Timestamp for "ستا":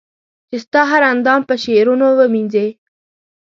0.65-0.81